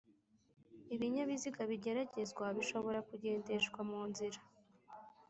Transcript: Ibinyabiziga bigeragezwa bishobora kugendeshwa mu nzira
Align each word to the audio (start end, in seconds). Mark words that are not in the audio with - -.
Ibinyabiziga 0.95 1.61
bigeragezwa 1.71 2.45
bishobora 2.57 2.99
kugendeshwa 3.07 3.79
mu 3.89 4.01
nzira 4.09 4.39